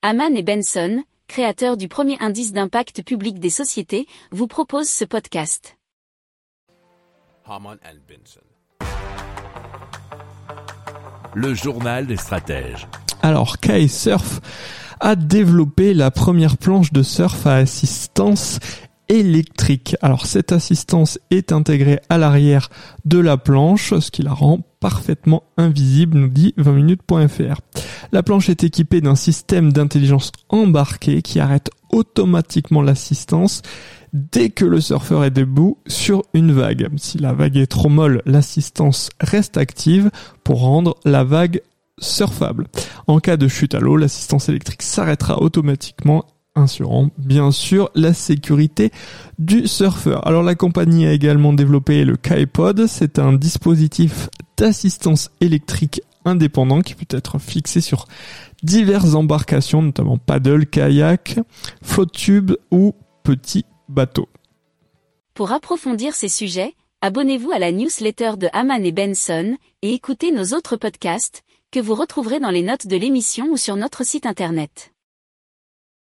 Haman 0.00 0.36
et 0.36 0.44
Benson, 0.44 1.02
créateurs 1.26 1.76
du 1.76 1.88
premier 1.88 2.16
indice 2.20 2.52
d'impact 2.52 3.02
public 3.02 3.40
des 3.40 3.50
sociétés, 3.50 4.06
vous 4.30 4.46
proposent 4.46 4.88
ce 4.88 5.04
podcast. 5.04 5.76
Haman 7.44 7.76
and 7.84 7.98
Benson. 8.08 8.40
Le 11.34 11.52
journal 11.52 12.06
des 12.06 12.16
stratèges. 12.16 12.86
Alors, 13.22 13.58
Kai 13.58 13.88
Surf 13.88 14.40
a 15.00 15.16
développé 15.16 15.94
la 15.94 16.12
première 16.12 16.58
planche 16.58 16.92
de 16.92 17.02
surf 17.02 17.44
à 17.48 17.56
assistance 17.56 18.60
électrique. 19.08 19.96
Alors 20.00 20.26
cette 20.26 20.52
assistance 20.52 21.18
est 21.30 21.52
intégrée 21.52 22.00
à 22.08 22.18
l'arrière 22.18 22.68
de 23.04 23.18
la 23.18 23.36
planche, 23.36 23.98
ce 23.98 24.10
qui 24.10 24.22
la 24.22 24.32
rend 24.32 24.60
parfaitement 24.80 25.44
invisible, 25.56 26.18
nous 26.18 26.28
dit 26.28 26.54
20minutes.fr. 26.58 27.60
La 28.10 28.22
planche 28.22 28.48
est 28.48 28.64
équipée 28.64 29.02
d'un 29.02 29.14
système 29.14 29.72
d'intelligence 29.72 30.32
embarqué 30.48 31.20
qui 31.20 31.40
arrête 31.40 31.70
automatiquement 31.90 32.80
l'assistance 32.80 33.60
dès 34.14 34.48
que 34.48 34.64
le 34.64 34.80
surfeur 34.80 35.24
est 35.24 35.30
debout 35.30 35.76
sur 35.86 36.22
une 36.32 36.52
vague. 36.52 36.88
Si 36.96 37.18
la 37.18 37.34
vague 37.34 37.58
est 37.58 37.66
trop 37.66 37.90
molle, 37.90 38.22
l'assistance 38.24 39.10
reste 39.20 39.58
active 39.58 40.10
pour 40.42 40.60
rendre 40.60 40.96
la 41.04 41.22
vague 41.22 41.60
surfable. 41.98 42.66
En 43.06 43.18
cas 43.18 43.36
de 43.36 43.46
chute 43.46 43.74
à 43.74 43.80
l'eau, 43.80 43.96
l'assistance 43.96 44.48
électrique 44.48 44.82
s'arrêtera 44.82 45.42
automatiquement 45.42 46.24
assurant 46.54 47.10
bien 47.18 47.50
sûr 47.50 47.90
la 47.94 48.14
sécurité 48.14 48.90
du 49.38 49.68
surfeur. 49.68 50.26
Alors 50.26 50.42
la 50.42 50.54
compagnie 50.54 51.06
a 51.06 51.12
également 51.12 51.52
développé 51.52 52.04
le 52.04 52.16
KaiPod, 52.16 52.86
c'est 52.86 53.18
un 53.18 53.34
dispositif 53.34 54.28
d'assistance 54.56 55.30
électrique 55.40 56.00
indépendant 56.28 56.80
qui 56.80 56.94
peut 56.94 57.16
être 57.16 57.38
fixé 57.38 57.80
sur 57.80 58.06
diverses 58.62 59.14
embarcations, 59.14 59.82
notamment 59.82 60.18
paddle, 60.18 60.66
kayak, 60.66 61.40
flotte 61.82 62.30
ou 62.70 62.94
petit 63.22 63.64
bateau. 63.88 64.28
Pour 65.34 65.52
approfondir 65.52 66.14
ces 66.14 66.28
sujets, 66.28 66.74
abonnez-vous 67.00 67.52
à 67.52 67.58
la 67.58 67.72
newsletter 67.72 68.32
de 68.38 68.48
Haman 68.52 68.84
et 68.84 68.92
Benson 68.92 69.56
et 69.82 69.94
écoutez 69.94 70.32
nos 70.32 70.56
autres 70.56 70.76
podcasts 70.76 71.42
que 71.70 71.80
vous 71.80 71.94
retrouverez 71.94 72.40
dans 72.40 72.50
les 72.50 72.62
notes 72.62 72.86
de 72.86 72.96
l'émission 72.96 73.46
ou 73.50 73.56
sur 73.56 73.76
notre 73.76 74.04
site 74.04 74.26
internet. 74.26 74.92